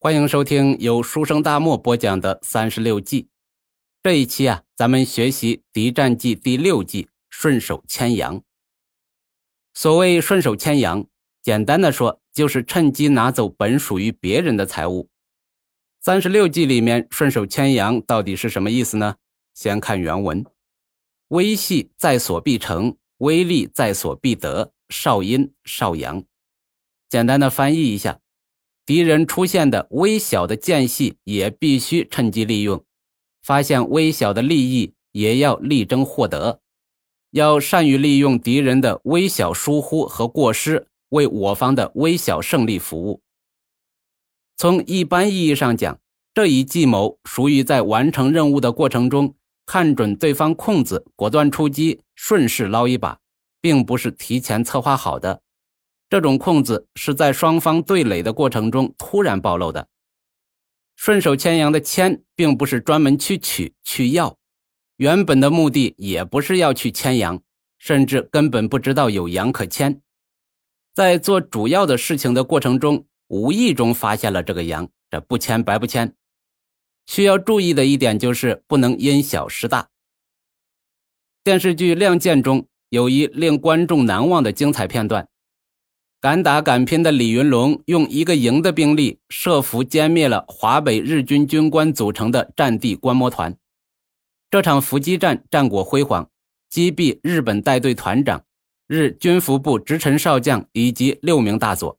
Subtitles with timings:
[0.00, 3.26] 欢迎收听由书生大漠播讲的三十六计。
[4.00, 8.40] 这一期啊，咱们学习敌战计第六计“顺手牵羊”。
[9.74, 11.04] 所谓“顺手牵羊”，
[11.42, 15.08] 简单的说，就是趁机拿走本属于别人的财物。
[16.00, 19.16] 三十六计里面“顺手牵羊”到底是什么意思呢？
[19.52, 20.46] 先看原文
[21.30, 26.22] ：“微细在所必成，微利在所必得，少阴少阳。”
[27.10, 28.20] 简单的翻译一下。
[28.88, 32.82] 敌人出现的微小的间隙也必须趁机利用，
[33.42, 36.62] 发现微小的利益也要力争获得，
[37.32, 43.20] 要善于利用敌人的微小疏忽和过失，为我方的微小胜利服务。
[44.56, 46.00] 从一般意义上讲，
[46.32, 49.34] 这一计谋属于在完成任务的过程中
[49.66, 53.18] 看准对方空子，果断出击，顺势捞一把，
[53.60, 55.42] 并不是提前策划好的。
[56.10, 59.88] 这种空子是在双方对垒的过程中突然暴露的。
[60.96, 64.36] 顺手牵羊的牵，并不是专门去取去要，
[64.96, 67.40] 原本的目的也不是要去牵羊，
[67.78, 70.00] 甚至根本不知道有羊可牵。
[70.94, 76.14] 在做主要的事情的过程中，无意中发现了这个羊，这不牵白不牵。
[77.06, 79.90] 需要注意的一点就是不能因小失大。
[81.44, 85.28] 电视剧《亮剑》中有一令观众难忘的精彩片段。
[86.20, 93.56] 敢打敢拼的李云龙用一个营的兵力，设伏歼灭了华北日军军官组成的战地观摩团。
[94.50, 96.28] 这场伏击战战果辉煌，
[96.68, 98.42] 击毙日本带队团长、
[98.88, 101.96] 日军服部直臣少将以及六名大佐。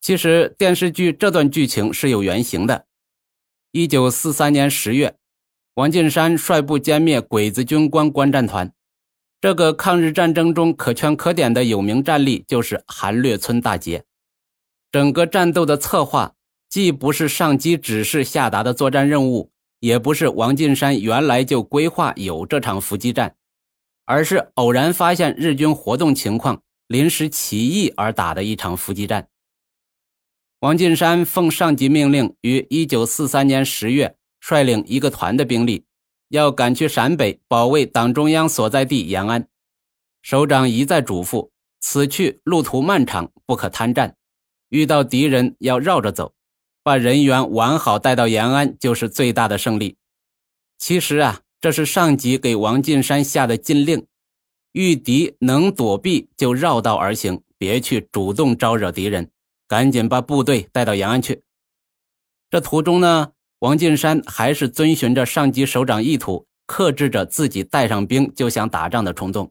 [0.00, 2.86] 其实电视剧这段剧情是有原型的。
[3.70, 5.16] 一九四三年十月，
[5.74, 8.72] 王进山率部歼灭鬼子军官观战团。
[9.40, 14.04] 这个抗日战争中可圈可点的有名战例就是韩略村大捷。
[14.90, 16.34] 整个战斗的策划
[16.68, 23.36] 既不是上级指示下达的作战任务，也不是王进山原来就规划有这场伏击战，
[24.04, 29.28] 而是偶然发现日军活动情况，临时起意而打的一场伏击战。
[30.60, 35.84] 王进山奉上级命令，于一九四三年十月率领一个团的兵力。
[36.28, 39.48] 要赶去陕北保卫党中央所在地延安，
[40.22, 41.50] 首长一再嘱咐：
[41.80, 44.16] 此去路途漫长，不可贪战。
[44.68, 46.34] 遇到敌人要绕着走，
[46.82, 49.96] 把人员完好带到延安，就是最大的胜利。
[50.76, 54.06] 其实啊，这是上级给王进山下的禁令：
[54.72, 59.30] 遇敌能躲避就绕道而行，别去主动招惹敌人，
[59.66, 61.42] 赶紧把部队带到延安去。
[62.50, 63.32] 这途中呢？
[63.60, 69.50] 王进山还是遵循着上级首长意图，克制着自己带上兵就想打仗的冲动。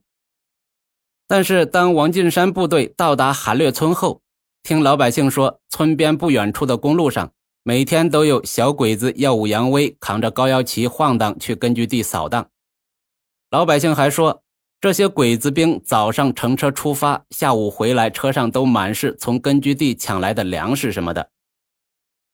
[1.27, 4.21] 但是，当王进山部队到达韩略村后，
[4.63, 12.49] 听老百姓说，村边不远处的公路上，每天都有小鬼子耀武扬威，扛着高腰旗晃荡去根据地扫荡。
[13.49, 14.41] 老百姓还说，
[14.79, 21.29] 这些鬼子兵早上乘车出发，下午回来，车上都满是从根据地抢来的粮食什么的。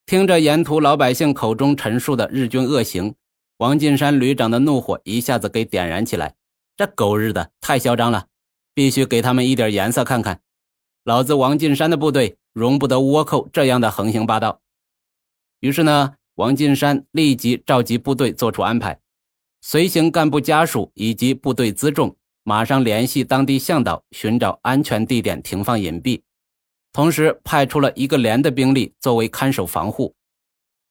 [0.06, 3.16] 听着沿途老百姓口中陈述的日军恶行，
[3.58, 6.36] 王进山旅长的怒火一下子给点燃起来。
[6.75, 8.28] 这狗日的太嚣张了，
[8.74, 10.42] 必须给他们一点颜色看看。
[11.06, 14.59] 老子王进山的部队容不得倭寇这样的横行霸道。
[15.62, 19.00] 于是呢，王进山立即召集部队做出安排，
[19.62, 26.22] 随行干部家属以及部队辎重马上联系当地向导，寻找安全地点停放隐蔽。
[26.94, 30.14] 同时派出了一个连的兵力作为看守防护，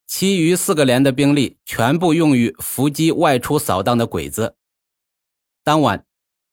[0.09, 4.57] 其余四个连的兵力全部用于伏击外出扫荡的鬼子。
[5.63, 6.05] 当晚，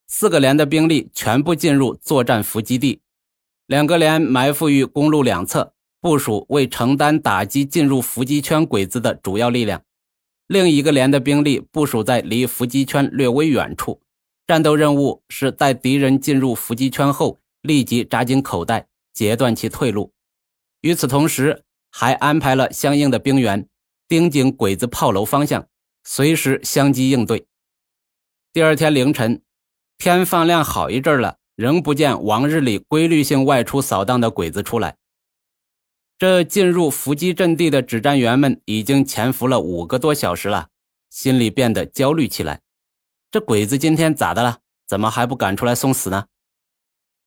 [0.08, 3.02] 四个连的兵力全部进入作战伏击地，
[3.66, 9.80] 两个连埋伏于公路两侧，部署为承担打击进入伏击圈鬼子的主要力量；
[10.46, 14.00] 另一个连的兵力部署在离伏击圈略微远处，
[14.46, 18.89] 战斗任务是待敌人进入伏击圈后，立即扎紧口袋。
[19.14, 20.14] 截断其退路。
[20.82, 23.68] 与此同时，还安排了相应的兵员
[24.08, 25.68] 盯紧鬼子炮楼方向，
[26.04, 27.48] 随时相机应对。
[28.54, 29.42] 第二天凌晨，
[29.98, 34.98] 天放亮好一阵了，仍不见往日里规律性外出扫荡的鬼子出来。
[36.18, 40.70] 这进入伏击阵地的指战员们已经潜伏了五个多小时了，
[41.10, 42.62] 心里变得焦虑起来。
[43.32, 44.60] 这鬼子今天咋的了？
[44.88, 46.26] 怎么还不赶出来送死呢？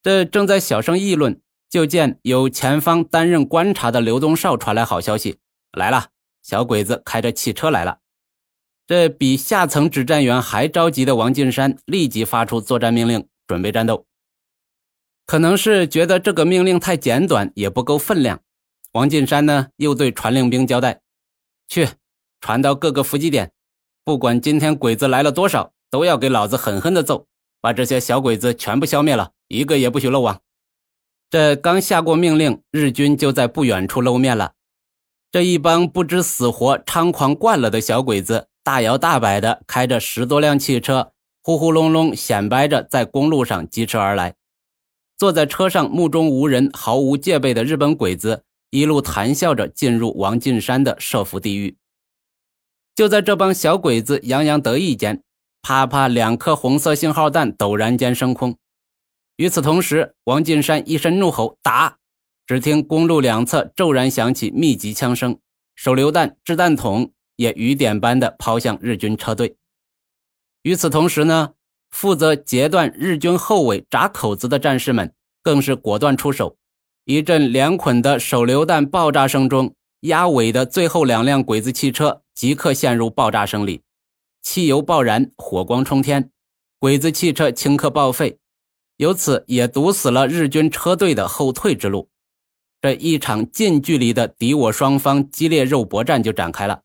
[0.02, 1.40] 这正在小声议论。
[1.72, 5.38] 就见有前方担任观察的刘东少传来好消息，
[5.72, 6.08] 来了，
[6.42, 8.00] 小鬼子开着汽车来了。
[8.86, 14.04] 这比下层指战员还着急的王进山立即发出作战命令，准备战斗。
[15.24, 18.42] 可能是觉得这个命令太简短，也不够分量，
[18.92, 21.00] 王进山呢又对传令兵交代
[21.70, 21.88] ：“去，
[22.42, 23.50] 传到各个伏击点，
[24.04, 27.26] 不管今天鬼子来了多少，都要给老子狠狠的揍，
[27.62, 30.38] 把这些小鬼子全部消灭了，一个也不许漏网。”
[31.32, 34.52] 这刚下过命令，日军就在不远处露面了。
[35.30, 41.12] 这一帮不知死活、猖狂惯了的小鬼子，大摇大摆的开着十多辆汽车，
[41.42, 44.34] 呼呼隆隆显摆着在公路上疾驰而来。
[45.16, 51.78] 坐在车上目中无人、毫无戒备的日本鬼子，一路谈笑着进入王进山的设伏地狱。
[52.94, 55.22] 就在这帮小鬼子洋洋得意间，
[55.62, 58.58] 啪啪两颗红色信号弹陡然间升空。
[59.42, 61.98] 与此同时，王进山一声怒吼：“打！”
[62.46, 65.36] 只听公路两侧骤然响起密集枪声，
[65.74, 69.56] 手榴弹、掷弹筒也雨点般的抛向日军车队。
[70.62, 71.54] 与此同时呢，
[71.90, 75.12] 负责截断日军后尾闸口子的战士们
[75.42, 76.56] 更是果断出手。
[77.04, 83.82] 一阵连捆的手榴弹爆炸声中，压尾的最后两辆鬼子汽车即刻陷入爆炸声里，
[84.40, 86.30] 汽油爆燃，火光冲天，
[86.78, 88.38] 鬼子汽车顷刻报废。
[89.02, 92.08] 由此也堵死了日军车队的后退之路，
[92.80, 96.82] 这一场近距离的敌我双方激烈肉搏战就展开了。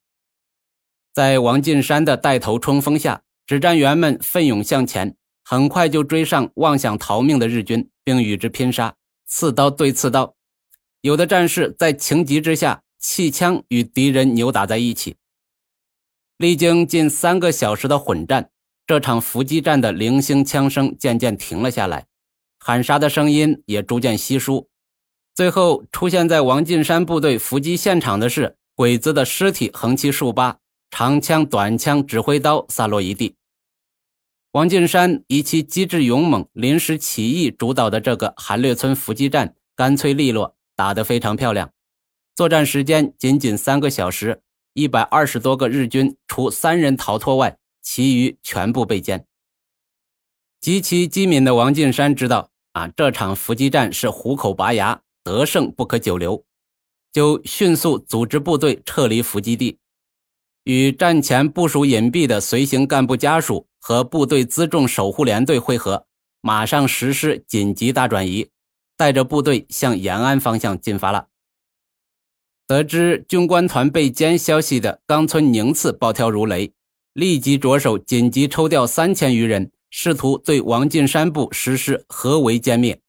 [1.14, 8.96] 在王进山的带头冲锋下，指战员们奋勇向前，很快就追上妄想逃命的日军，并与之拼杀，
[9.28, 10.34] 刺刀对刺刀。
[11.02, 15.18] 有的战士在情急之下，弃枪与敌人扭打在一起。
[16.38, 18.50] 历经近三个小时的混战。
[18.88, 22.06] 这场伏击战的零星枪声渐渐停了下来，
[22.58, 24.70] 喊杀的声音也逐渐稀疏。
[25.36, 33.36] 最后出现在王进山部队伏击现场的是鬼子的尸体横七竖八，长枪、短枪、指挥刀散落一地。
[34.54, 41.70] 王进山以其机智勇猛、临时起意主导的这个韩略村伏击战，干脆利落，打得非常漂亮。
[42.38, 44.42] 作战时间仅仅三个小时，
[44.74, 47.58] 一百二十多个日军除三人逃脱外。
[47.90, 49.24] 其余全部被歼。
[50.60, 56.44] 极其机敏的王进山知道啊，这场伏击战是虎口拔牙，得胜不可久留，
[57.14, 59.80] 就迅速组织部队撤离伏击地，
[60.66, 66.06] 与战前部署隐蔽的随行干部家属和部队辎重守护连队会合，
[66.42, 68.50] 马上实施紧急大转移，
[68.98, 71.30] 带着部队向延安方向进发了。
[72.68, 76.74] 得知军官团被歼消息的冈村宁次暴跳如雷。
[77.18, 83.02] 立即着手紧急抽调三千余人，试图对王进山部实施合围歼灭。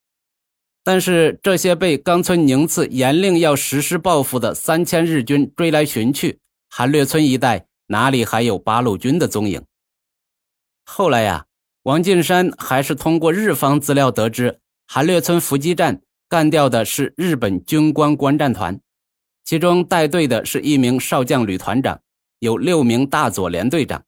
[0.82, 6.38] 但是这些被冈村宁次严令要实施报复的三千日军追来寻去，
[6.70, 9.62] 韩略村一带哪里还有八路军的踪影？
[10.86, 11.44] 后来呀，
[11.82, 16.00] 王进山还是通过日方资料得知，韩略村伏击战
[16.30, 18.80] 干掉的是日本军官观战团，
[19.44, 22.00] 其中带队的是一名少将旅团长。
[22.40, 24.04] 有六名大佐连队长，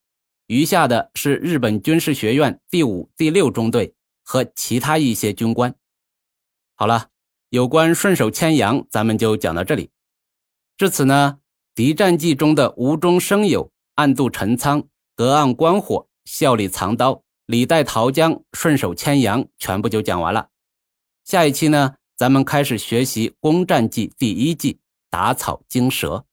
[0.47, 5.75] 余下的是日本军事学院第五、第六中队和其他一些军官。
[6.77, 7.09] 好了，
[7.49, 9.91] 有关顺手牵羊，咱们就讲到这里。
[10.77, 11.41] 至此呢，
[11.75, 14.85] 敌战记中的无中生有、暗度陈仓、
[15.17, 20.51] 隔岸观火、笑里藏刀、李代桃僵、顺手牵羊，全部就讲完了。
[21.25, 24.79] 下一期呢，咱们开始学习攻战记第一计——
[25.11, 26.25] 打草惊蛇。